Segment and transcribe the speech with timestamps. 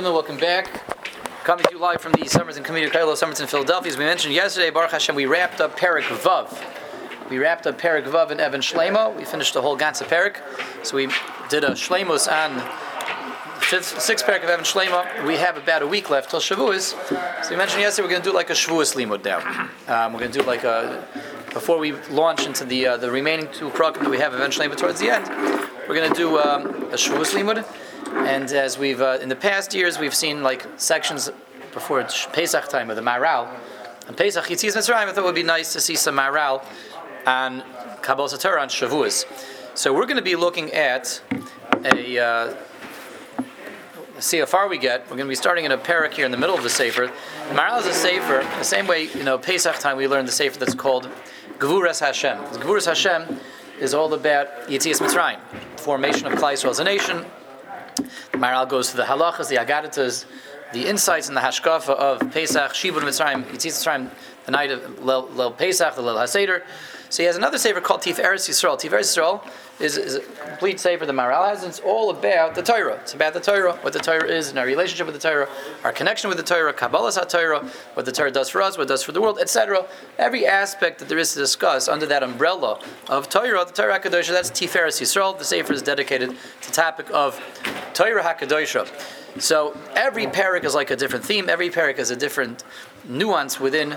[0.00, 1.44] gentlemen, welcome back.
[1.44, 3.92] Coming to you live from the Somerton Community Kailo Summers in Philadelphia.
[3.92, 6.48] As we mentioned yesterday, Baruch Hashem, we wrapped up Perik Vav.
[7.28, 9.14] We wrapped up Perik Vav and Even Shlema.
[9.14, 10.36] We finished the whole Gansa Perik.
[10.86, 11.08] So we
[11.50, 12.62] did a Shlemos on
[13.60, 15.26] fifth, sixth Perik of Even Shlema.
[15.26, 16.94] We have about a week left till Shavuos.
[17.44, 19.40] So we mentioned yesterday we're going to do like a Shavuos Limud now.
[19.86, 21.06] Um, we're going to do like a
[21.52, 24.98] before we launch into the uh, the remaining two program that we have eventually, towards
[24.98, 25.28] the end,
[25.86, 27.89] we're going to do um, a Shavuos Limud.
[28.12, 31.30] And as we've uh, in the past years, we've seen like sections
[31.72, 33.48] before Pesach time of the Maharal.
[34.06, 36.64] And Pesach Yitzis Mitzrayim, I thought it would be nice to see some Maharal
[37.26, 37.62] on
[38.02, 39.24] Kabbalah Torah on Shavuos.
[39.74, 41.22] So we're going to be looking at
[41.84, 42.18] a.
[42.18, 42.54] Uh,
[44.18, 45.02] see how far we get.
[45.02, 47.10] We're going to be starting in a parak here in the middle of the Sefer.
[47.50, 50.58] Maharal is a Sefer, the same way, you know, Pesach time we learned the Sefer
[50.58, 51.08] that's called
[51.58, 52.36] Gevuras Hashem.
[52.36, 53.40] Gevuras Hashem
[53.80, 55.38] is all about Yitzias Mitzrayim,
[55.78, 57.24] formation of Klal as a nation,
[57.96, 60.24] the Maharal goes to the halachas, the agadatas,
[60.72, 64.10] the insights and the hashkafa of Pesach, Shibud Mitzrayim, Yitzis Mitzrayim,
[64.46, 66.62] the night of Lel Pesach, the Lel HaSeder.
[67.10, 68.80] So he has another sefer called Tiferes Yisrael.
[68.80, 69.44] Tif Yisrael
[69.80, 72.94] is, is a complete sefer the Maharal has, and it's all about the Torah.
[73.02, 75.48] It's about the Torah, what the Torah is, and our relationship with the Torah,
[75.82, 78.88] our connection with the Torah, Kabbalah's Torah, what the Torah does for us, what it
[78.88, 79.86] does for the world, etc.
[80.18, 84.28] Every aspect that there is to discuss under that umbrella of Torah, the Torah HaKadosh,
[84.28, 85.36] that's Tif Yisrael.
[85.36, 86.30] The sefer is dedicated
[86.60, 87.40] to the topic of
[87.92, 88.88] Torah HaKadosh.
[89.38, 91.48] So every parak is like a different theme.
[91.48, 92.64] Every parak is a different
[93.08, 93.96] nuance within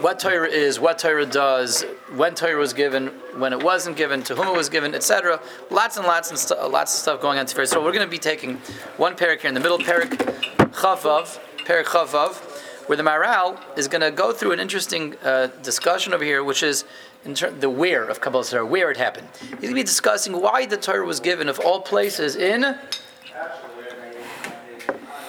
[0.00, 1.82] what Torah is, what Torah does,
[2.14, 3.08] when Torah was given,
[3.38, 5.40] when it wasn't given, to whom it was given, etc.
[5.70, 7.64] Lots and lots and lots of stuff going on today.
[7.64, 8.56] So we're going to be taking
[8.98, 10.10] one parak here in the middle, parak
[10.72, 12.34] Chavav, parak Chavav,
[12.88, 16.62] where the Maharal is going to go through an interesting uh, discussion over here, which
[16.62, 16.84] is
[17.24, 19.28] in ter- the where of Kabbalah Torah, where it happened.
[19.40, 22.78] He's going to be discussing why the Torah was given of all places in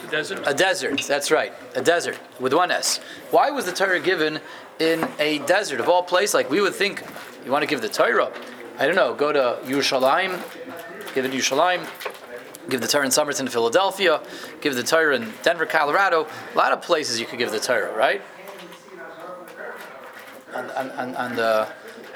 [0.08, 0.44] desert?
[0.45, 1.53] A desert, that's right.
[1.75, 3.00] A desert with one S.
[3.31, 4.39] Why was the Torah given
[4.80, 6.33] in a desert of all places?
[6.33, 7.03] Like we would think,
[7.45, 8.32] you want to give the Torah,
[8.80, 10.42] I don't know, go to Yerushalayim,
[11.14, 11.87] give it to Yerushalayim,
[12.70, 14.21] give the Torah in Somerton, Philadelphia,
[14.61, 16.27] give the Torah in Denver, Colorado.
[16.53, 18.21] A lot of places you could give the Torah, right?
[20.53, 21.67] On, on, on the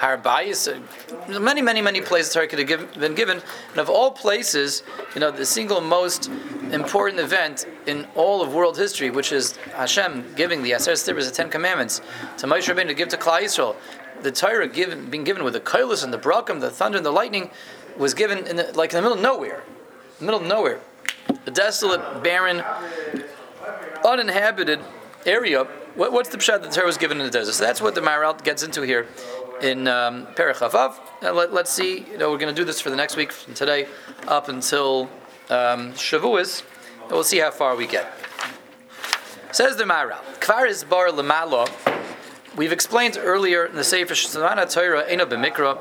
[0.02, 3.40] Har Bayis, uh, many, many, many places Torah could have given, been given.
[3.70, 4.82] And of all places,
[5.14, 6.28] you know, the single most
[6.72, 11.32] important event in all of world history, which is Hashem giving the Aser Stibers, the
[11.32, 12.02] Ten Commandments,
[12.40, 13.76] to Moshe Rabbeinu to give to Klal Yisrael,
[14.24, 17.12] the Torah given, being given with the Kailas and the Brakim, the thunder and the
[17.12, 17.52] lightning,
[17.96, 19.62] was given in the, like in the middle of nowhere,
[20.20, 20.80] middle of nowhere,
[21.46, 22.64] a desolate, barren,
[24.04, 24.80] uninhabited
[25.28, 25.66] area.
[25.94, 27.54] What, what's the pshat that the Torah was given in the desert?
[27.54, 29.06] So that's what the Maharal gets into here
[29.62, 30.96] in um, Perechavav.
[31.22, 32.06] Let, us see.
[32.12, 33.88] You know, we're going to do this for the next week from today
[34.28, 35.10] up until
[35.50, 36.64] um, Shavuos,
[37.10, 38.12] we'll see how far we get.
[39.52, 41.70] Says the Maharal, Kvar is bar lemalo.
[42.56, 45.78] We've explained earlier in the Sefer Shemana Torah Eno B'Mikra,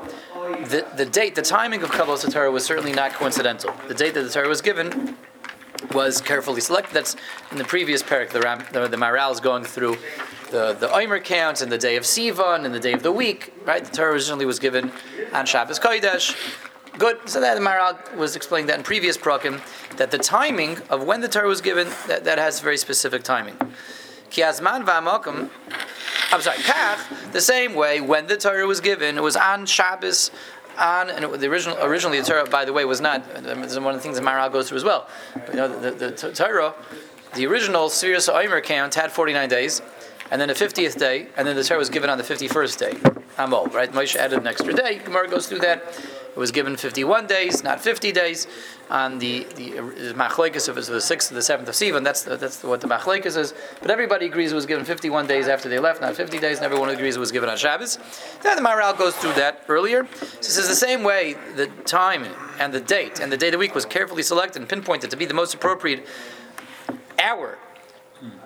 [0.69, 3.73] the, the date, the timing of Kabbalah Torah was certainly not coincidental.
[3.87, 5.17] The date that the Torah was given
[5.93, 6.93] was carefully selected.
[6.93, 7.15] That's
[7.51, 8.29] in the previous parak.
[8.29, 9.97] The, Ram, the, the Maharal is going through
[10.51, 13.53] the the Omer count and the day of Sivan and the day of the week.
[13.65, 14.91] Right, the Torah originally was given
[15.33, 16.35] on Shabbos Kodesh.
[16.97, 17.17] Good.
[17.29, 19.61] So that the Maral was explaining that in previous prakim
[19.97, 23.55] that the timing of when the Torah was given that, that has very specific timing.
[24.29, 25.49] Kiazman v'amakim.
[26.33, 30.31] I'm sorry, Kach, the same way when the Torah was given, it was on Shabbos
[30.77, 33.23] on, and it, the original, originally the Torah, by the way, was not.
[33.43, 35.07] This is one of the things that Maharal goes through as well.
[35.49, 36.73] You know, the, the, the Torah,
[37.35, 39.81] the original Sirius Omer count had 49 days,
[40.29, 42.93] and then the 50th day, and then the Torah was given on the 51st day.
[43.37, 43.91] Amol, right?
[43.91, 44.99] Moshe added an extra day.
[44.99, 45.83] Gemara goes through that.
[46.33, 48.47] It was given 51 days, not 50 days.
[48.89, 49.71] On the the
[50.15, 52.67] machlekes, if it was the sixth or the seventh of Sivan, that's the, that's the,
[52.67, 53.53] what the machlekes is.
[53.81, 56.65] But everybody agrees it was given 51 days after they left, not 50 days, and
[56.65, 57.99] everyone agrees it was given on Shabbos.
[58.43, 60.07] Then the Maharal goes through that earlier.
[60.19, 62.25] So this is the same way the time
[62.59, 65.17] and the date and the day of the week was carefully selected and pinpointed to
[65.17, 66.05] be the most appropriate
[67.19, 67.57] hour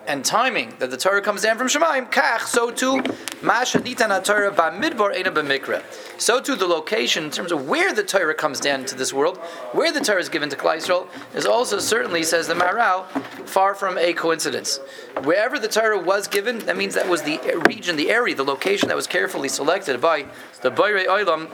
[0.07, 3.01] and timing that the Torah comes down from Shemaim, kach, so too,
[3.41, 5.83] masha nitan Torah ba'midbar ena b'mikra.
[6.19, 9.37] So too, the location in terms of where the Torah comes down into this world,
[9.73, 13.05] where the Torah is given to Yisrael, is also certainly, says the Maharal,
[13.47, 14.79] far from a coincidence.
[15.23, 18.87] Wherever the Torah was given, that means that was the region, the area, the location
[18.87, 20.25] that was carefully selected by
[20.61, 21.49] the Bayrei Olam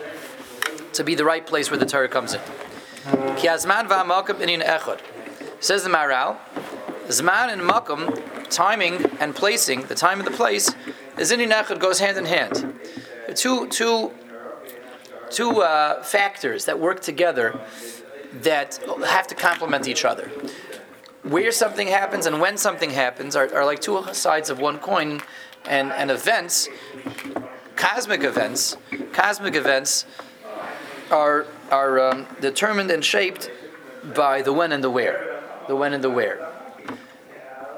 [0.93, 2.41] to be the right place where the Torah comes in.
[5.59, 6.37] Says the Maharal,
[7.07, 10.73] Zman and Makom, timing and placing, the time and the place,
[11.17, 12.79] is in Echad goes hand in hand.
[13.35, 14.11] Two, two,
[15.29, 17.59] two uh, factors that work together
[18.41, 20.31] that have to complement each other.
[21.23, 25.21] where something happens and when something happens are, are like two sides of one coin,
[25.65, 26.67] and, and events,
[27.75, 28.77] cosmic events,
[29.13, 30.05] cosmic events
[31.11, 33.51] are, are um, determined and shaped
[34.15, 35.43] by the when and the where.
[35.67, 36.50] The when and the where.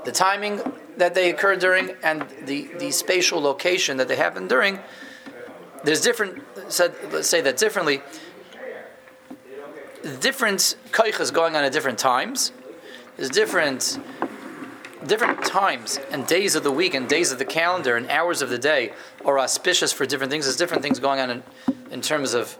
[0.05, 0.61] The timing
[0.97, 4.79] that they occur during and the, the spatial location that they happen during,
[5.83, 8.01] there's different, said, let's say that differently,
[10.19, 12.51] different koichas going on at different times.
[13.17, 13.99] There's different
[15.05, 18.49] different times and days of the week and days of the calendar and hours of
[18.49, 18.93] the day
[19.25, 20.45] are auspicious for different things.
[20.45, 21.43] There's different things going on in,
[21.91, 22.57] in terms of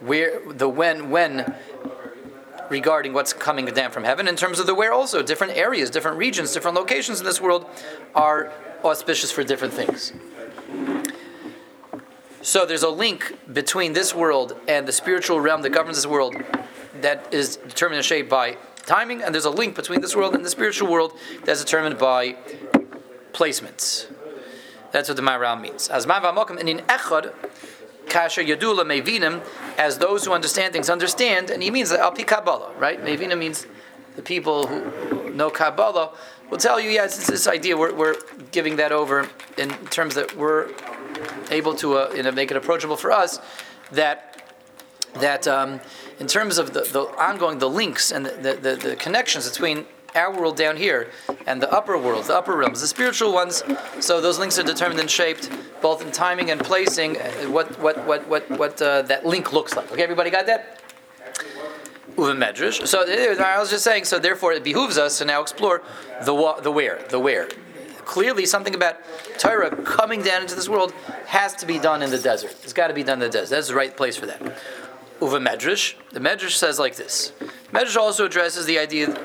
[0.00, 1.54] where the when when
[2.70, 5.22] regarding what's coming down from heaven in terms of the where also.
[5.22, 7.66] Different areas different regions different locations in this world
[8.14, 8.52] are
[8.82, 10.12] auspicious for different things.
[12.42, 16.34] So there's a link between this world and the spiritual realm that governs this world
[17.02, 18.56] that is determined and shaped by
[18.86, 21.12] timing and there's a link between this world and the spiritual world
[21.44, 22.36] that's determined by
[23.32, 24.06] placements.
[24.92, 25.88] That's what the Maharal means.
[25.88, 27.32] As and in echad
[28.06, 29.42] kasher yadula mevinim,
[29.78, 33.02] as those who understand things understand, and he means that alpi Kabbalah, right?
[33.02, 33.66] Mevinim means
[34.16, 36.12] the people who know Kabbalah
[36.50, 37.76] will tell you, yes, it's this idea.
[37.76, 38.16] We're, we're
[38.50, 40.70] giving that over in terms that we're
[41.50, 43.38] able to uh, you know, make it approachable for us.
[43.92, 44.26] That
[45.14, 45.80] that um,
[46.20, 50.36] in terms of the, the ongoing the links and the, the, the connections between our
[50.36, 51.10] world down here
[51.46, 53.62] and the upper world, the upper realms, the spiritual ones.
[54.00, 57.16] So those links are determined and shaped both in timing and placing.
[57.16, 59.90] Uh, what what what what what uh, that link looks like.
[59.92, 60.80] Okay, everybody got that?
[62.86, 64.04] So uh, I was just saying.
[64.04, 65.82] So therefore, it behooves us to now explore
[66.24, 67.48] the the where, the where.
[68.04, 68.96] Clearly, something about
[69.38, 70.92] Torah coming down into this world
[71.26, 72.56] has to be done in the desert.
[72.64, 73.54] It's got to be done in the desert.
[73.54, 74.42] That's the right place for that.
[75.20, 75.94] Uva medrash.
[76.10, 77.32] The medrash says like this.
[77.72, 79.16] Medrash also addresses the idea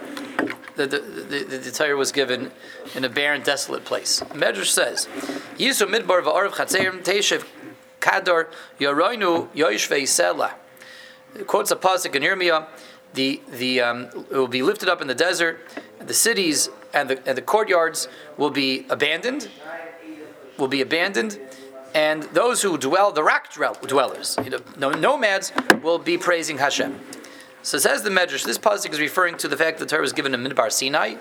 [0.76, 2.52] the, the, the, the Torah was given
[2.96, 4.22] in a barren, desolate place.
[4.30, 5.08] Medrash says,
[5.58, 7.46] Yisu midbar va'arav chatzerim teshev
[8.00, 8.48] kadar
[8.80, 10.56] yaroinu yoishvei selah.
[11.48, 12.68] Quotes a pasuk in Yirmiyah,
[13.14, 15.60] the, the, um, it will be lifted up in the desert,
[16.00, 18.08] the cities and the, and the courtyards
[18.38, 19.50] will be abandoned,
[20.58, 21.40] will be abandoned,
[21.94, 27.00] and those who dwell, the rock dwellers, you know, nomads, will be praising Hashem.
[27.66, 30.14] So says the Medrash, this pasuk is referring to the fact that the Torah was
[30.14, 31.16] given in Midbar Sinai,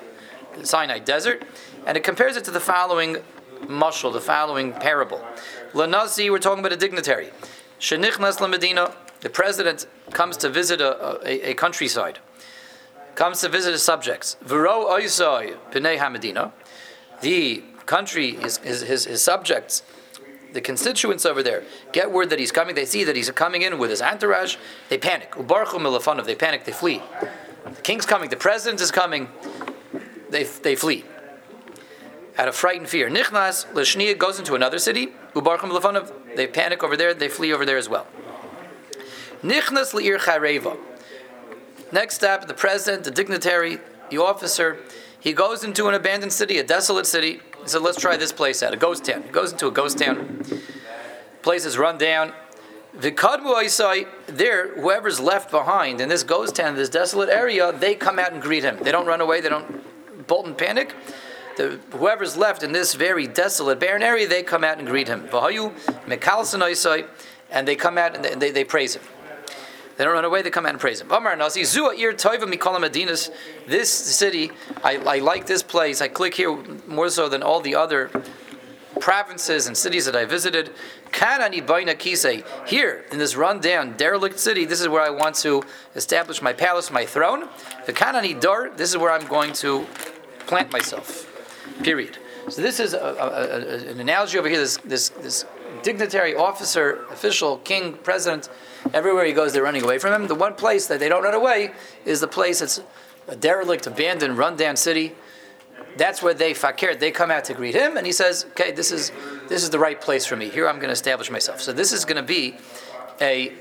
[0.54, 1.42] the Sinai desert,
[1.86, 3.16] and it compares it to the following
[3.62, 5.26] mushal, the following parable.
[5.72, 7.30] Lanasi, we're talking about a dignitary.
[7.80, 12.18] Shenichnas Medina, the president comes to visit a, a, a, countryside,
[13.14, 14.36] comes to visit his subjects.
[14.44, 16.52] V'ro oisoi p'nei hamedina,
[17.22, 19.82] the country, his, his, his, his subjects
[20.54, 23.78] the constituents over there get word that he's coming, they see that he's coming in
[23.78, 24.56] with his entourage,
[24.88, 25.32] they panic.
[25.32, 27.02] Ubarchu they panic, they flee.
[27.64, 29.28] The king's coming, the president is coming,
[30.30, 31.04] they, they flee.
[32.38, 33.10] Out of fright and fear.
[33.10, 37.66] Nichnas, Lashnia goes into another city, Ubarchu milafanov, they panic over there, they flee over
[37.66, 38.06] there as well.
[39.42, 40.78] Nichnas li'ir chareva.
[41.92, 43.78] Next step, the president, the dignitary,
[44.10, 44.78] the officer,
[45.20, 47.40] he goes into an abandoned city, a desolate city.
[47.66, 49.22] Said, let's try this place out, a ghost town.
[49.22, 50.44] He goes into a ghost town.
[51.42, 52.32] Place is run down.
[52.96, 58.18] Vikadmu Isai, there, whoever's left behind in this ghost town, this desolate area, they come
[58.18, 58.78] out and greet him.
[58.82, 60.94] They don't run away, they don't bolt and panic.
[61.56, 65.26] The, whoever's left in this very desolate, barren area, they come out and greet him.
[65.28, 65.72] Vahayu,
[66.06, 67.06] Mekalsan Isai,
[67.50, 69.02] and they come out and they, they, they praise him.
[69.96, 71.08] They don't run away, they come out and praise him.
[73.66, 74.50] This city,
[74.82, 76.00] I, I like this place.
[76.00, 78.10] I click here more so than all the other
[79.00, 80.70] provinces and cities that I visited.
[81.12, 85.62] Here, in this rundown, derelict city, this is where I want to
[85.94, 87.48] establish my palace, my throne.
[87.86, 89.86] The Kanani Dar, this is where I'm going to
[90.46, 91.30] plant myself.
[91.82, 92.18] Period.
[92.48, 94.58] So this is a, a, a, an analogy over here.
[94.58, 95.44] This, this, this
[95.82, 98.48] dignitary, officer, official, king, president,
[98.92, 100.28] everywhere he goes, they're running away from him.
[100.28, 101.72] The one place that they don't run away
[102.04, 102.82] is the place that's
[103.28, 105.14] a derelict, abandoned, rundown city.
[105.96, 106.94] That's where they fakir.
[106.96, 109.12] They come out to greet him, and he says, "Okay, this is
[109.48, 110.48] this is the right place for me.
[110.48, 112.56] Here, I'm going to establish myself." So this is going to be
[113.20, 113.52] a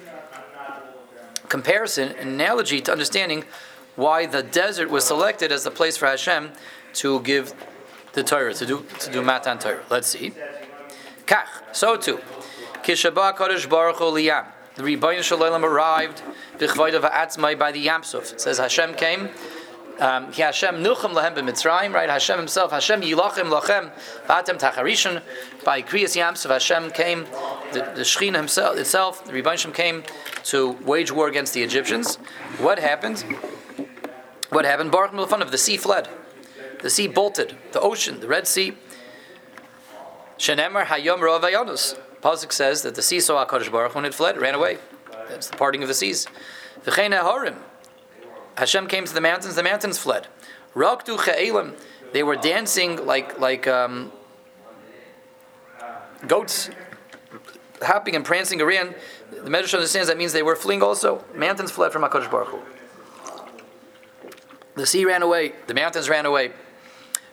[1.48, 3.46] comparison, an analogy to understanding
[3.96, 6.51] why the desert was selected as the place for Hashem
[6.94, 7.53] to give
[8.13, 9.84] the Torah to do to do Matan Torah.
[9.89, 10.34] Let's see.
[11.27, 11.48] Kach.
[11.72, 12.20] So too.
[12.84, 14.46] Kishabah Kodesh Baruch Liyam.
[14.75, 16.22] The Ribbono Shel Olam arrived
[16.58, 18.34] by the Yamsuf.
[18.34, 19.30] It says Hashem came.
[20.00, 22.10] Um, Hashem nuchem lahem b'mitzrayim, right?
[22.10, 23.92] Hashem himself, Hashem yilachim lachem
[24.25, 25.22] v'atem tacharishan.
[25.63, 27.25] By Kriyas Yamsuf, Hashem came,
[27.72, 30.03] the, the himself, itself, the Rebbeinu came
[30.46, 32.15] to wage war against the Egyptians.
[32.58, 33.24] What happened?
[34.50, 34.92] What happened?
[34.92, 36.10] Baruch of the sea fled.
[36.82, 37.56] The sea bolted.
[37.72, 38.74] The ocean, the Red Sea.
[40.38, 41.98] Shenemar Hayom Ravayonus.
[42.24, 44.77] Pasuk says that the sea saw HaKadosh Baruch when it fled, ran away.
[45.27, 46.25] That's the parting of the seas.
[46.86, 47.58] V'chein Harim.
[48.56, 50.27] Hashem came to the mountains, the mountains fled.
[50.74, 51.77] Raktu Cha'elim.
[52.13, 54.13] They were dancing like, like um,
[56.25, 56.70] goats,
[57.82, 58.96] hopping and prancing around.
[59.30, 61.25] The Medrash understands that means they were fleeing also.
[61.36, 62.60] Mountains fled from HaKadosh Baruch Hu.
[64.75, 66.53] The sea ran away, the mountains ran away.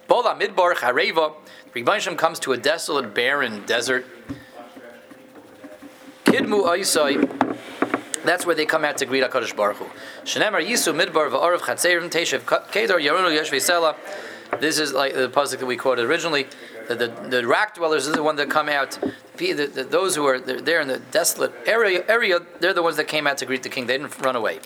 [0.09, 1.35] Bola Midbar Chareva.
[1.75, 4.05] Rebbeinu comes to a desolate, barren desert.
[6.31, 8.25] Kidmu Aisai.
[8.25, 9.87] That's where they come out to greet HaKadosh Baruch Hu.
[10.25, 13.97] Shenemar Yisu Midbar Va'arav Chatzeirim Teshev Kedar Yarunu Yeshvei Sela.
[14.61, 16.47] This is like the pasuk that we quoted originally.
[16.87, 18.99] The, the, the rock dwellers is the one that come out.
[19.39, 23.09] The, the, those who are there in the desolate area, area, they're the ones that
[23.09, 23.87] came out to greet the king.
[23.87, 24.61] They didn't run away.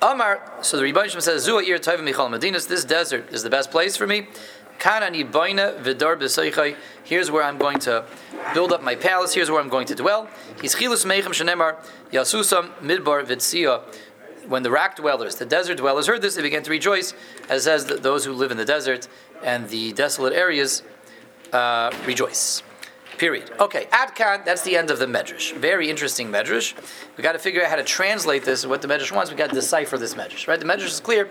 [0.00, 2.68] Amar, so the Rebbeinu says, Zua ir tovim michal medinas.
[2.68, 4.28] This desert is the best place for me.
[7.04, 8.04] Here's where I'm going to
[8.54, 9.34] build up my palace.
[9.34, 10.28] Here's where I'm going to dwell.
[10.60, 11.76] He's chilus meichem shenemar
[12.12, 13.82] yasusam midbar vitzia.
[14.46, 17.12] When the rock dwellers, the desert dwellers, heard this, they began to rejoice,
[17.50, 19.06] as says that those who live in the desert
[19.42, 20.82] and the desolate areas
[21.52, 22.62] uh, rejoice.
[23.18, 23.50] Period.
[23.58, 25.52] Okay, Adkan, that's the end of the Medrash.
[25.56, 26.74] Very interesting Medrash.
[27.16, 29.30] we got to figure out how to translate this, what the Medrash wants.
[29.30, 30.60] we got to decipher this Medrash, right?
[30.60, 31.28] The Medrash is clear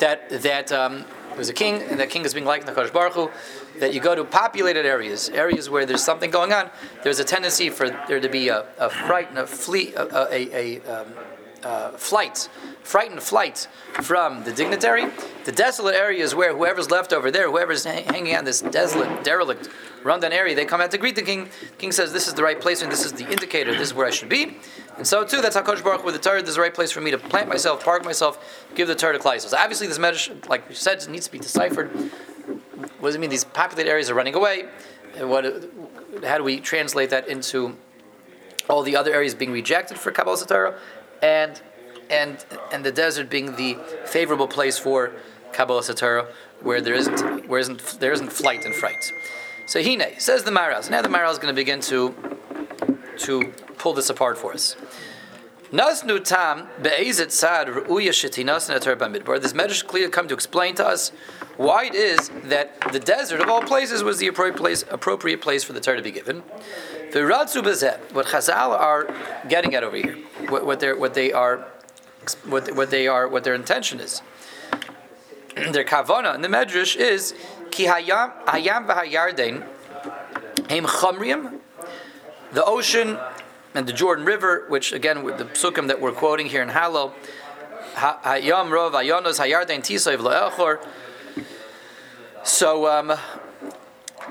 [0.00, 1.04] that, that um,
[1.40, 3.30] there's a king, and that king is being like Nakash Baruch Hu,
[3.78, 6.68] that you go to populated areas, areas where there's something going on,
[7.02, 10.80] there's a tendency for there to be a, a fright a flee, a, a, a
[10.82, 11.06] um,
[11.62, 12.50] uh, flight,
[12.82, 13.68] frightened flight
[14.02, 15.06] from the dignitary.
[15.46, 19.70] The desolate areas where whoever's left over there, whoever's hanging on this desolate, derelict,
[20.02, 21.48] rundown area, they come out to greet the king.
[21.78, 23.72] King says, "This is the right place, and this is the indicator.
[23.72, 24.58] This is where I should be."
[24.96, 26.40] And so too, that's how Kodesh Baruch with the Torah.
[26.40, 29.14] This is the right place for me to plant myself, park myself, give the Torah
[29.14, 29.54] to Klal.
[29.54, 31.90] Obviously, this medrash, like we said, needs to be deciphered.
[32.98, 33.30] What does it mean?
[33.30, 34.64] These populated areas are running away.
[35.16, 35.44] And What?
[36.24, 37.76] How do we translate that into
[38.68, 40.78] all the other areas being rejected for Kabbalah Torah?
[41.22, 41.60] and
[42.08, 45.12] and and the desert being the favorable place for
[45.52, 46.26] Kabbalah Satorah,
[46.60, 49.12] where there isn't where isn't there isn't flight and fright.
[49.66, 50.88] So Hine says the Maharal.
[50.90, 52.14] Now the Maharal is going to begin to
[53.18, 54.76] to pull this apart for us.
[55.72, 59.40] Nasnu tam be'ezet sad ru'uya shetinas bamidbar.
[59.40, 61.10] This medrash clearly come to explain to us
[61.56, 65.62] why it is that the desert of all places was the appropriate place, appropriate place
[65.62, 66.42] for the Torah to be given.
[67.12, 67.62] The Ratzu
[68.12, 69.14] what Chazal are
[69.48, 70.16] getting at over here,
[70.48, 71.66] what, what, what they are,
[72.44, 74.22] what, what they are, what their intention is.
[75.54, 77.34] their kavana in the medrash is
[77.70, 79.64] ki hayam hayam v'hayarden
[80.68, 81.60] heim chamriim,
[82.52, 83.18] the ocean
[83.74, 87.12] and the Jordan River, which again with the psukim that we're quoting here in Hallel,
[87.94, 90.84] hayam rov tisayv le'echor.
[92.44, 92.86] So.
[92.86, 93.18] Um,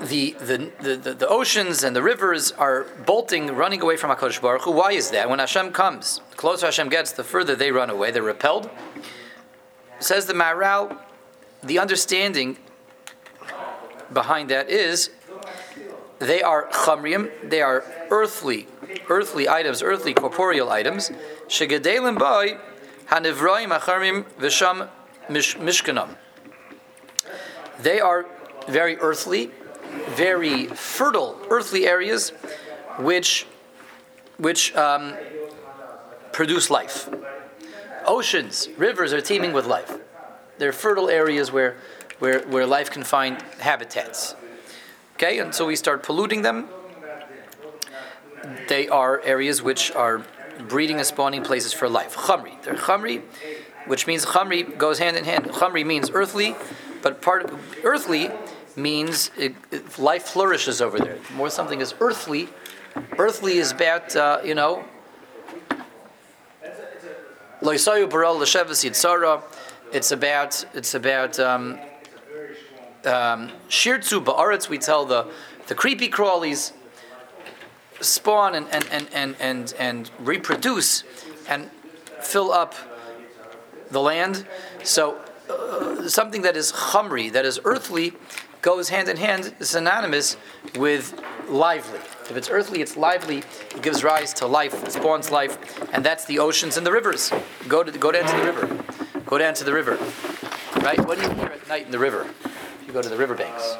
[0.00, 4.62] the, the, the, the, oceans and the rivers are bolting, running away from HaKadosh Baruch
[4.62, 4.70] Hu.
[4.70, 5.28] Why is that?
[5.28, 8.70] When Hashem comes, the closer Hashem gets, the further they run away, they're repelled.
[9.98, 10.96] Says the Maharal,
[11.62, 12.56] the understanding
[14.12, 15.10] behind that is
[16.20, 18.68] they are chamrium, they are earthly,
[19.08, 21.10] earthly items, earthly corporeal items.
[21.48, 22.58] Shegedelim boy
[23.08, 24.88] hanivroim acharmim v'sham
[25.28, 26.16] mishkanam.
[27.80, 28.26] They are
[28.68, 29.50] very earthly,
[30.10, 32.30] very fertile earthly areas
[32.98, 33.46] which,
[34.36, 35.14] which um,
[36.32, 37.08] produce life.
[38.06, 39.96] Oceans, rivers are teeming with life.
[40.58, 41.78] They're fertile areas where,
[42.18, 44.34] where, where life can find habitats.
[45.22, 46.66] Okay, and so we start polluting them.
[48.68, 50.22] They are areas which are
[50.66, 52.16] breeding and spawning places for life.
[52.16, 52.54] Chamri.
[52.62, 53.20] They're chamri,
[53.86, 55.44] which means chamri goes hand in hand.
[55.48, 56.56] Chamri means earthly,
[57.02, 58.30] but part of earthly
[58.76, 61.18] means it, it, life flourishes over there.
[61.28, 62.48] The more something is earthly,
[63.18, 64.86] earthly is about, uh, you know,
[69.92, 71.78] it's about it's about um,
[73.02, 74.68] shirtzu ba'aretz.
[74.68, 75.26] We tell the
[75.66, 76.72] the creepy crawlies
[78.00, 81.04] spawn and and, and, and, and and reproduce
[81.48, 81.70] and
[82.20, 82.74] fill up
[83.90, 84.46] the land.
[84.82, 88.12] So uh, something that is chamri, that is earthly,
[88.62, 90.36] goes hand in hand, synonymous
[90.76, 91.98] with lively.
[91.98, 93.38] If it's earthly, it's lively.
[93.38, 95.58] It gives rise to life, it spawns life,
[95.92, 97.32] and that's the oceans and the rivers.
[97.68, 98.84] Go to go down to the river.
[99.26, 99.98] Go down to the river.
[100.76, 100.98] Right?
[101.06, 102.26] What do you hear at night in the river?
[102.90, 103.76] You go to the riverbanks.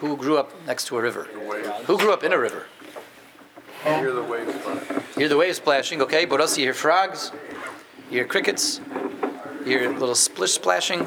[0.00, 1.22] Who grew up next to a river?
[1.86, 2.66] Who grew up in a river?
[3.86, 5.02] You hear the waves splashing.
[5.16, 7.32] Hear the waves splashing, okay, but also you hear frogs,
[8.10, 8.82] you hear crickets,
[9.60, 11.06] you hear little splish splashing,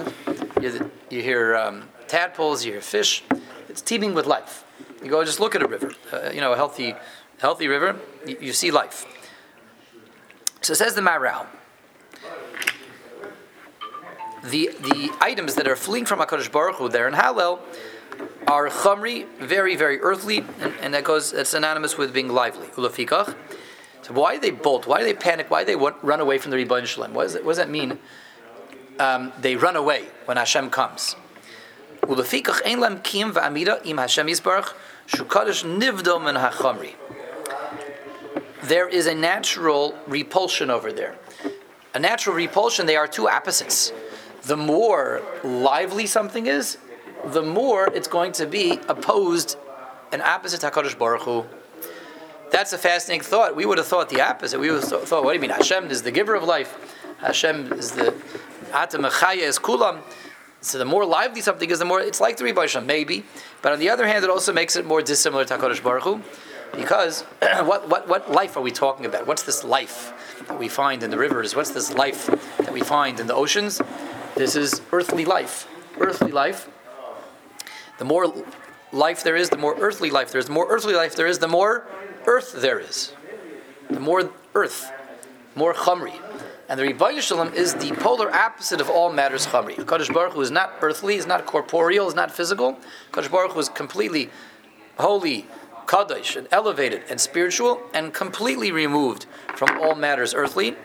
[0.59, 3.23] you hear, you hear um, tadpoles, you hear fish.
[3.67, 4.65] It's teeming with life.
[5.03, 6.95] You go just look at a river, uh, you know, a healthy,
[7.37, 9.05] healthy river, you, you see life.
[10.61, 11.45] So says the Maharal.
[14.43, 17.59] The, the items that are fleeing from HaKadosh Baruch Hu there in Hallel
[18.47, 22.67] are chamri, very, very earthly, and, and that goes, that's synonymous with being lively.
[22.67, 23.35] Ulafikach.
[24.01, 24.87] So why do they bolt?
[24.87, 25.49] Why do they panic?
[25.49, 27.11] Why do they run away from the Ribbono Shel Olam?
[27.11, 27.99] What, what does that mean?
[28.97, 31.15] Um, they run away when Hashem comes.
[32.01, 34.73] Ulafikach ein lem kiyim va'amida im Hashem yisbarach
[35.07, 36.95] shukadosh nivdom min hachamri.
[38.63, 41.15] There is a natural repulsion over there.
[41.93, 43.91] A natural repulsion, they are two opposites.
[44.43, 46.77] The more lively something is,
[47.25, 49.57] the more it's going to be opposed
[50.11, 51.45] and opposite HaKadosh Baruch Hu.
[52.51, 53.55] That's a fascinating thought.
[53.55, 54.59] We would have thought the opposite.
[54.59, 55.51] We would have thought, what do you mean?
[55.51, 56.97] Hashem is the giver of life.
[57.19, 58.15] Hashem is the
[58.71, 60.01] Atamachaya is Kulam.
[60.61, 63.23] So the more lively something is, the more it's like the Rebbe maybe.
[63.61, 66.21] But on the other hand, it also makes it more dissimilar to HaKadosh Baruch Hu.
[66.75, 69.27] Because what, what, what life are we talking about?
[69.27, 70.13] What's this life
[70.47, 71.55] that we find in the rivers?
[71.55, 72.27] What's this life
[72.57, 73.81] that we find in the oceans?
[74.39, 75.67] This is earthly life.
[75.99, 76.69] Earthly life
[77.97, 78.33] the more
[78.93, 80.45] life there is, the more earthly life there is.
[80.45, 81.85] The more earthly life there is, the more
[82.25, 83.11] earth there is.
[83.89, 84.89] The more earth,
[85.55, 86.13] more chamri.
[86.69, 89.75] And the Ribbono Shel Olam is the polar opposite of all matters chamri.
[89.75, 92.79] Kadosh Baruch Hu is not earthly, is not corporeal, is not physical.
[93.11, 94.29] Kadosh Baruch Hu is completely
[94.97, 95.47] holy,
[95.85, 99.25] kadosh, and elevated and spiritual, and completely removed
[99.57, 100.77] from all matters earthly.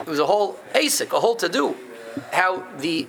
[0.00, 1.76] It was a whole asik, a whole to do.
[2.32, 3.06] How the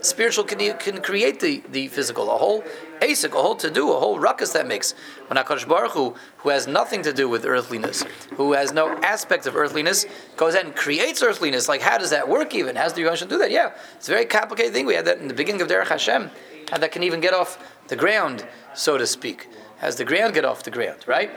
[0.00, 2.30] spiritual can, can create the, the physical.
[2.30, 2.62] A whole
[3.00, 4.92] asik, a whole to do, a whole ruckus that makes.
[5.26, 8.04] When HaKadosh Baruch Hu, who has nothing to do with earthliness,
[8.36, 12.54] who has no aspect of earthliness, goes and creates earthliness, like how does that work
[12.54, 12.76] even?
[12.76, 13.50] How does the Yonshim do that?
[13.50, 14.86] Yeah, it's a very complicated thing.
[14.86, 16.30] We had that in the beginning of Derech Hashem,
[16.70, 19.48] how that can even get off the ground, so to speak.
[19.78, 21.30] Has the ground get off the ground, right?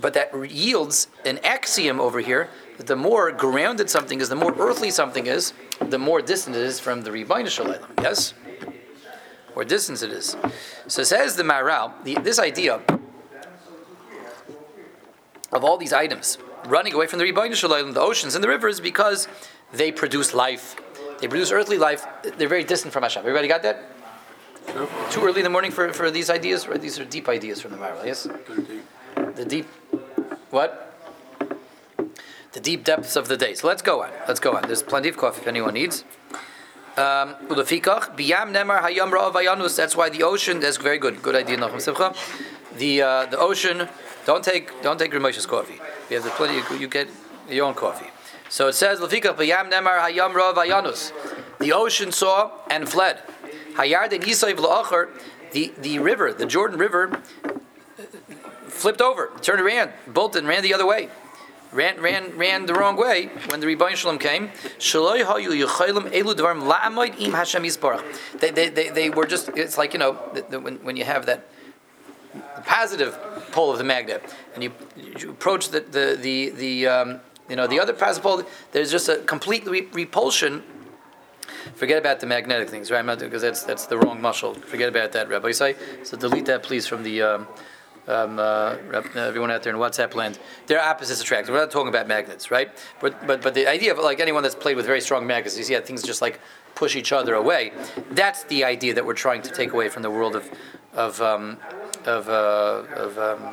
[0.00, 2.48] But that yields an axiom over here
[2.86, 6.80] the more grounded something is, the more earthly something is, the more distant it is
[6.80, 8.02] from the Ribbono Shel Olam.
[8.02, 8.34] Yes?
[9.54, 10.36] More distance it is.
[10.86, 12.80] So says the Maharal, the, this idea
[15.52, 18.48] of all these items running away from the Ribbono Shel Olam, the oceans and the
[18.48, 19.28] rivers, because
[19.72, 20.76] they produce life.
[21.20, 22.06] They produce earthly life.
[22.22, 23.20] They're very distant from Hashem.
[23.20, 23.90] Everybody got that?
[25.10, 26.66] Too early in the morning for, for these ideas?
[26.66, 26.80] Right?
[26.80, 28.26] These are deep ideas from the Maharal, yes?
[29.16, 29.66] The deep.
[30.50, 30.89] What?
[32.52, 33.54] The deep depths of the day.
[33.54, 34.10] So let's go on.
[34.26, 34.62] Let's go on.
[34.62, 36.04] There's plenty of coffee if anyone needs.
[36.96, 37.74] Um, that's
[39.96, 40.60] why the ocean.
[40.60, 41.22] That's very good.
[41.22, 42.14] Good idea, Simcha.
[42.76, 43.88] The uh, the ocean.
[44.26, 45.80] Don't take don't take Ramesh's coffee.
[46.10, 46.56] You have the plenty.
[46.56, 47.08] You, you get
[47.48, 48.10] your own coffee.
[48.48, 50.00] So it says nemar.
[51.58, 53.22] The ocean saw and fled.
[53.74, 54.20] Hayarden.
[55.52, 57.20] The the river, the Jordan River,
[58.68, 61.08] flipped over, turned around, bolted, and ran the other way
[61.72, 64.50] ran ran ran the wrong way when the Ribbono Shel Olam came.
[68.40, 71.04] They, they, they, they were just, it's like, you know, the, the, when, when you
[71.04, 71.48] have that
[72.64, 73.18] positive
[73.52, 74.22] pole of the magnet
[74.54, 78.42] and you, you approach the, the, the, the um, you know, the other positive pole,
[78.72, 80.62] there's just a complete re- repulsion
[81.74, 83.04] Forget about the magnetic things, right?
[83.04, 84.54] Because that's that's the wrong muscle.
[84.54, 85.76] Forget about that, Rabbi say.
[86.04, 87.48] So delete that, please, from the um,
[88.10, 88.76] um, uh,
[89.14, 91.48] everyone out there in WhatsApp land, they're opposites attract.
[91.48, 92.70] We're not talking about magnets, right?
[93.00, 95.64] But but but the idea of like anyone that's played with very strong magnets, you
[95.64, 96.40] see how things just like
[96.74, 97.72] push each other away.
[98.10, 100.50] That's the idea that we're trying to take away from the world of
[100.92, 101.58] of um,
[102.04, 103.48] of uh, of, um,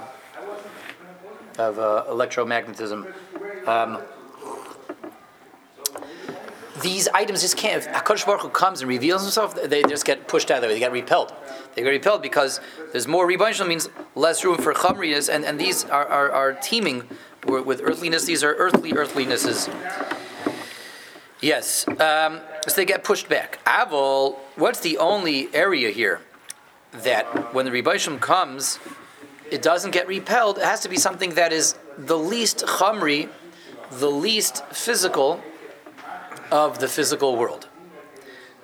[1.57, 3.13] of uh, electromagnetism.
[6.87, 7.85] These items just can't.
[7.85, 10.67] If Hakadosh Baruch Hu comes and reveals himself, they just get pushed out of the
[10.69, 10.75] way.
[10.75, 11.33] They get repelled.
[11.75, 12.61] They get repelled because
[12.93, 17.03] there's more rebunshal means less room for chamriness, and, and these are, are, are teeming
[17.45, 18.23] with earthliness.
[18.23, 19.69] These are earthly earthlinesses.
[21.41, 23.59] Yes, um, so they get pushed back.
[23.65, 26.21] Avol, what's the only area here
[26.93, 28.79] that when the rebunshal comes,
[29.51, 30.57] it doesn't get repelled?
[30.57, 33.27] It has to be something that is the least chamri,
[33.91, 35.43] the least physical
[36.51, 37.67] of the physical world,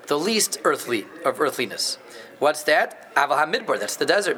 [0.07, 1.97] the least earthly of earthliness.
[2.39, 3.13] What's that?
[3.15, 3.79] Aval Hamidbar.
[3.79, 4.37] That's the desert.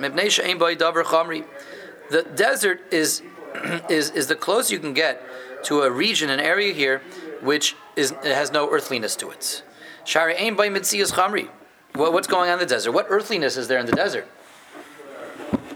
[2.10, 3.22] The desert is
[3.90, 5.22] is is the closest you can get
[5.64, 7.02] to a region, an area here,
[7.42, 9.64] which is has no earthliness to it.
[10.04, 11.50] Shari Ein by Mitzias Chamri.
[11.96, 12.92] What's going on in the desert?
[12.92, 14.28] What earthliness is there in the desert?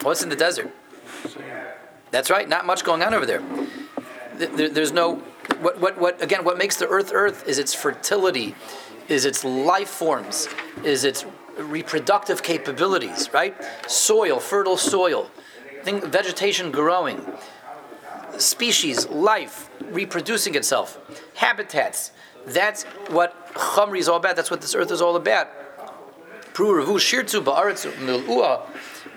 [0.02, 0.72] What's in the desert?
[2.12, 2.48] That's right.
[2.48, 3.42] Not much going on over there.
[4.38, 5.22] There's no
[5.62, 8.56] what, what, what, again, what makes the earth earth is its fertility,
[9.08, 10.48] is its life forms,
[10.84, 11.26] is its
[11.58, 13.56] reproductive capabilities, right?
[13.88, 15.30] Soil, fertile soil,
[15.84, 17.26] think vegetation growing,
[18.38, 20.98] species, life, reproducing itself,
[21.36, 22.12] habitats.
[22.46, 24.36] That's what Chamri is all about.
[24.36, 25.50] That's what this earth is all about.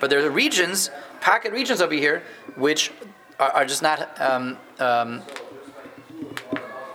[0.01, 0.91] But there are regions,
[1.21, 2.23] pocket regions over here,
[2.57, 2.93] which
[3.39, 5.23] are, are just not um, um,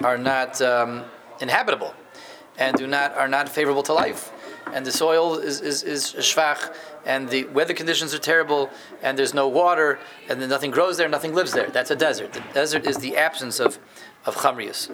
[0.04, 1.04] are not um,
[1.40, 1.94] inhabitable
[2.58, 4.32] and do not are not favorable to life.
[4.74, 8.70] And the soil is, is, is shvach, and the weather conditions are terrible,
[9.02, 11.70] and there's no water, and then nothing grows there, nothing lives there.
[11.70, 12.34] That's a desert.
[12.34, 13.80] The desert is the absence of,
[14.26, 14.94] of chamrius.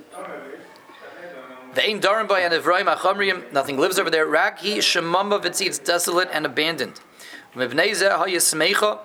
[1.74, 4.28] The ein darim by and Ephraim achamriim, nothing lives over there.
[4.28, 7.00] Rak he shemamba v'tzi, it's desolate and abandoned.
[7.56, 9.00] Mevnei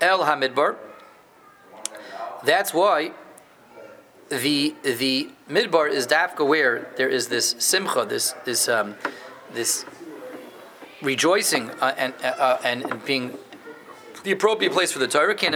[0.00, 0.76] el hamidbar.
[2.44, 3.12] That's why
[4.28, 8.96] the the midbar is dafka where there is this simcha, this this um,
[9.52, 9.84] this
[11.02, 13.36] rejoicing uh, and, uh, and being
[14.22, 15.34] the appropriate place for the Torah.
[15.34, 15.54] Can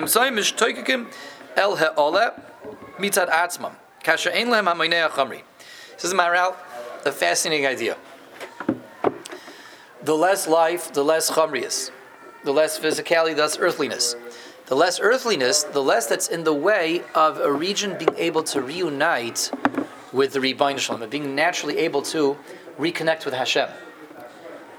[1.56, 2.42] el he'ola
[2.98, 3.72] mitzad atzmam
[4.04, 4.66] kasher ein lehem
[5.10, 5.42] chamri.
[5.94, 6.54] This is Maharal,
[7.04, 7.96] a fascinating idea.
[10.02, 11.90] The less life, the less chamrius,
[12.44, 14.14] the less physicality, thus earthliness.
[14.68, 18.60] The less earthliness, the less that's in the way of a region being able to
[18.60, 19.50] reunite
[20.12, 22.36] with the Ribbono Shel Olam, and being naturally able to
[22.78, 23.70] reconnect with Hashem.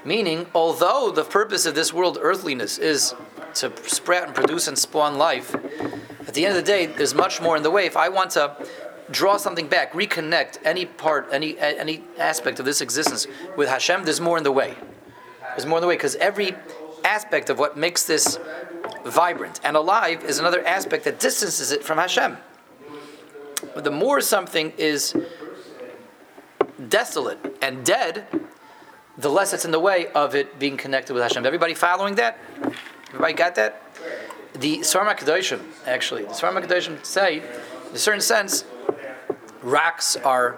[0.04, 3.16] Meaning, although the purpose of this world, earthliness, is
[3.54, 7.42] to sprout and produce and spawn life, at the end of the day, there's much
[7.42, 7.84] more in the way.
[7.84, 8.64] If I want to
[9.10, 13.26] draw something back, reconnect any part, any any aspect of this existence
[13.56, 14.76] with Hashem, there's more in the way.
[15.56, 16.54] There's more in the way because every
[17.04, 18.38] aspect of what makes this
[19.04, 22.36] vibrant and alive is another aspect that distances it from Hashem.
[23.74, 25.14] The more something is
[26.88, 28.26] desolate and dead,
[29.18, 31.44] the less it's in the way of it being connected with Hashem.
[31.44, 32.38] Everybody following that?
[33.08, 33.82] Everybody got that?
[34.54, 38.64] The Svarma Kedoshim, actually, the Svarma Kedoshim say, in a certain sense,
[39.62, 40.56] rocks are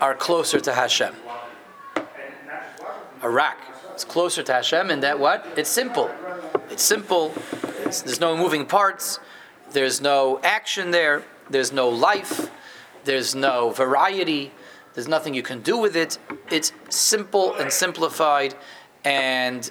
[0.00, 1.14] are closer to Hashem.
[3.22, 3.58] A rock
[3.94, 5.46] is closer to Hashem in that what?
[5.56, 6.10] It's simple.
[6.80, 7.34] It's simple.
[7.84, 9.20] There's no moving parts.
[9.72, 11.22] There's no action there.
[11.50, 12.50] There's no life.
[13.04, 14.50] There's no variety.
[14.94, 16.16] There's nothing you can do with it.
[16.50, 18.54] It's simple and simplified
[19.04, 19.70] and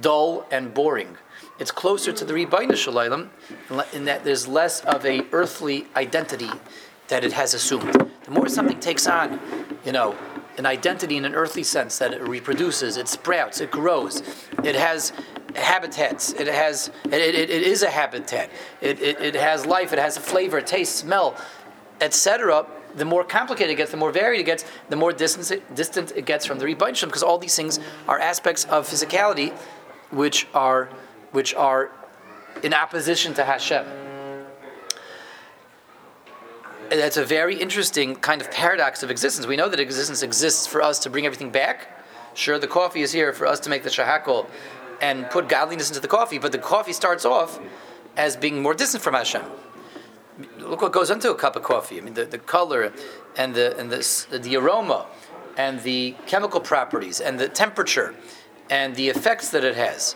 [0.00, 1.16] dull and boring.
[1.60, 3.28] It's closer to the Ribbono Shel Olam
[3.92, 6.50] in that there's less of a earthly identity
[7.06, 7.94] that it has assumed.
[8.24, 9.38] The more something takes on,
[9.84, 10.16] you know,
[10.56, 14.24] an identity in an earthly sense that it reproduces, it sprouts, it grows,
[14.64, 15.12] it has
[15.58, 19.98] habitats, it has, it, it, it is a habitat, it, it, it has life, it
[19.98, 21.36] has a flavor, taste, smell,
[22.00, 22.66] etc.
[22.96, 26.24] The more complicated it gets, the more varied it gets, the more distant, distant it
[26.24, 29.52] gets from the Rebbeinu because all these things are aspects of physicality
[30.10, 30.88] which are,
[31.32, 31.90] which are
[32.62, 33.86] in opposition to Hashem
[36.90, 39.46] that's a very interesting kind of paradox of existence.
[39.46, 41.88] We know that existence exists for us to bring everything back.
[42.34, 44.46] Sure, the coffee is here for us to make the shahakol
[45.00, 47.60] and put godliness into the coffee, but the coffee starts off
[48.16, 49.44] as being more distant from Hashem.
[50.58, 51.98] Look what goes into a cup of coffee.
[51.98, 52.92] I mean, the, the color
[53.36, 55.06] and the and the, the aroma
[55.56, 58.14] and the chemical properties and the temperature
[58.70, 60.14] and the effects that it has.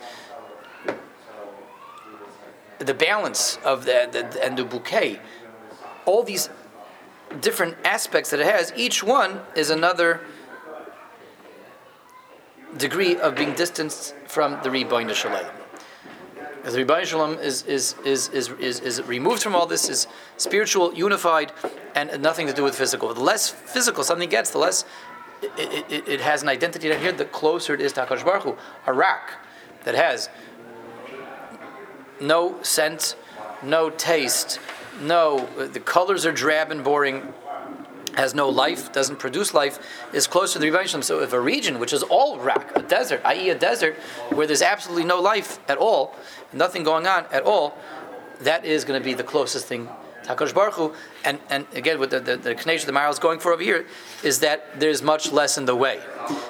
[2.79, 5.19] The balance of the, the and the bouquet
[6.05, 6.49] all these
[7.41, 10.21] different aspects that it has, each one is another
[12.77, 15.51] degree of being distanced from the Ribbono Shel Olam.
[16.63, 20.07] The Ribbono Shel Olam is, is, is, is, is, is removed from all this, is
[20.37, 21.51] spiritual, unified,
[21.95, 23.13] and nothing to do with physical.
[23.13, 24.85] The less physical something gets, the less
[25.41, 28.43] it, it, it has an identity down here, the closer it is to HaKadosh Baruch
[28.43, 28.57] Hu.
[28.87, 29.33] A rock
[29.83, 30.29] that has
[32.21, 33.15] no scent,
[33.61, 34.59] no taste,
[35.01, 37.33] no, the colors are drab and boring,
[38.15, 39.79] has no life, doesn't produce life,
[40.13, 43.21] is closer to the Rebbeinu So if a region which is all rock, a desert,
[43.25, 43.49] i.e.
[43.49, 43.95] a desert,
[44.29, 46.15] where there's absolutely no life at all,
[46.51, 47.77] nothing going on at all,
[48.41, 49.89] that is going to be the closest thing
[50.23, 50.93] to HaKadosh Baruch Hu.
[51.25, 53.85] And, and again, what the, the, the connection the Maharal is going for over here
[54.23, 55.99] is that there's much less in the way.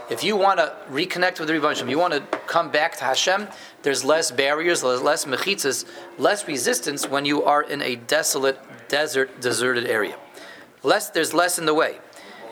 [0.10, 3.48] If you want to reconnect with the Rebbeinu you want to come back to Hashem,
[3.82, 5.86] there's less barriers, there's less mechitzas,
[6.18, 10.18] less resistance when you are in a desolate, desert, deserted area.
[10.84, 12.00] Less, there's less in the way.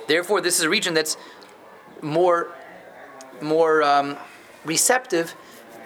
[0.07, 1.17] Therefore, this is a region that's
[2.01, 2.51] more,
[3.41, 4.17] more um,
[4.65, 5.35] receptive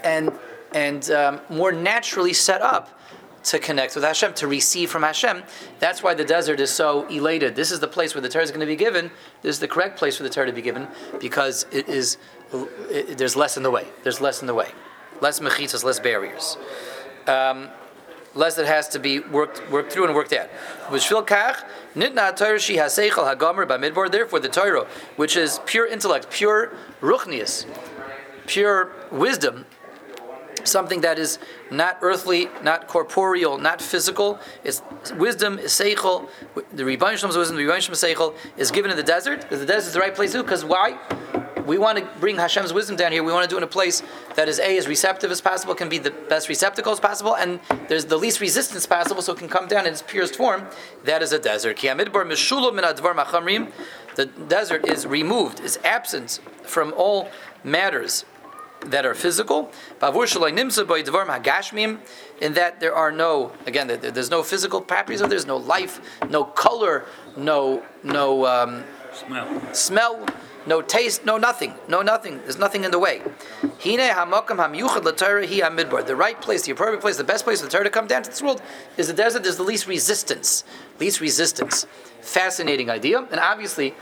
[0.03, 0.31] and
[0.73, 2.99] and um, more naturally set up
[3.45, 5.43] to connect with Hashem, to receive from Hashem.
[5.79, 7.55] That's why the desert is so elated.
[7.55, 9.11] This is the place where the Torah is going to be given.
[9.41, 10.87] This is the correct place for the Torah to be given
[11.19, 12.17] because it is.
[12.89, 13.87] It, there's less in the way.
[14.03, 14.71] There's less in the way.
[15.21, 16.57] Less mechitzas, less barriers.
[17.27, 17.69] Um,
[18.35, 20.49] less that has to be worked worked through and worked out.
[24.11, 27.65] Therefore, the Torah, which is pure intellect, pure ruchnius,
[28.45, 29.65] pure wisdom,
[30.63, 31.39] something that is
[31.71, 34.39] not earthly, not corporeal, not physical.
[34.63, 34.81] It's
[35.13, 36.29] wisdom, is seichel.
[36.73, 39.49] The Rebbeinu wisdom, the Rebbeinu seichel, is given in the desert.
[39.49, 40.99] The desert is the right place to because why?
[41.65, 43.23] We want to bring Hashem's wisdom down here.
[43.23, 44.03] We want to do it in a place
[44.35, 47.59] that is a as receptive as possible, can be the best receptacle as possible, and
[47.87, 50.67] there's the least resistance possible, so it can come down in its purest form.
[51.03, 51.77] That is a desert.
[54.15, 57.29] The desert is removed, is absent from all
[57.63, 58.25] matters
[58.85, 59.71] that are physical.
[62.41, 65.99] In that there are no, again, there's no physical properties of there's no life,
[66.29, 69.73] no color, no no um, Smell.
[69.73, 70.25] smell,
[70.67, 72.39] no taste, no nothing, no nothing.
[72.39, 73.21] There's nothing in the way.
[73.83, 78.23] The right place, the appropriate place, the best place for the Torah to come down
[78.23, 78.61] to this world
[78.97, 79.43] is the desert.
[79.43, 80.63] There's the least resistance,
[80.99, 81.85] least resistance.
[82.21, 83.93] Fascinating idea, and obviously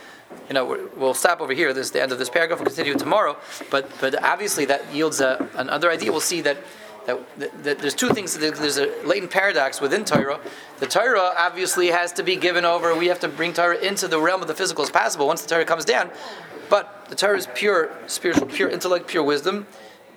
[0.48, 1.74] you know, we'll stop over here.
[1.74, 2.60] This is the end of this paragraph.
[2.60, 3.38] We'll continue tomorrow.
[3.70, 6.12] But but obviously that yields a, another idea.
[6.12, 6.58] We'll see that,
[7.06, 8.38] that, that, that there's two things.
[8.38, 10.40] There's a latent paradox within Torah.
[10.80, 12.96] The Torah obviously has to be given over.
[12.96, 15.50] We have to bring Torah into the realm of the physical as possible once the
[15.50, 16.12] Torah comes down.
[16.70, 19.68] But the Torah is pure spiritual, pure intellect, pure wisdom,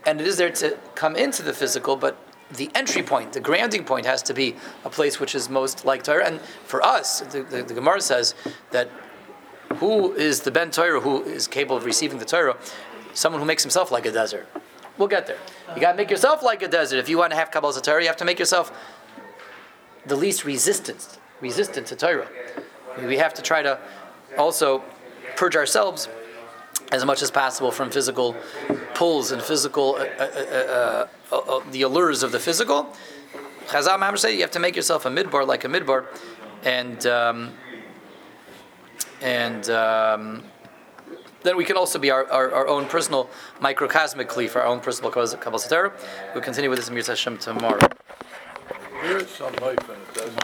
[0.04, 1.96] and it is there to come into the physical.
[1.96, 2.16] But
[2.50, 6.02] the entry point, the grounding point, has to be a place which is most like
[6.04, 6.26] Torah.
[6.26, 8.34] And for us, the, the, the Gemara says
[8.70, 8.88] that
[9.76, 12.56] who is the Ben Torah who is capable of receiving the Torah?
[13.14, 14.46] Someone who makes himself like a desert.
[14.98, 15.38] We'll get there.
[15.74, 16.98] You got to make yourself like a desert.
[16.98, 18.72] If you want to have Kabbalah Torah, you have to make yourself
[20.06, 22.28] the least resistant, resistant to Torah.
[23.04, 23.78] We have to try to
[24.38, 24.82] also
[25.34, 26.08] purge ourselves
[26.92, 28.36] as much as possible from physical
[28.94, 32.94] pulls and physical, uh, uh, uh, uh, uh, the allures of the physical.
[33.66, 36.06] Chazal Mamre say you have to make yourself a midbar like a midbar,
[36.64, 37.06] and.
[37.06, 37.52] Um,
[39.22, 40.42] and um,
[41.42, 44.80] then we can also be our, our, our own personal microcosmic kli for our own
[44.80, 45.92] personal Kabbalah.
[46.34, 47.88] We'll continue with this Mir Hashem tomorrow.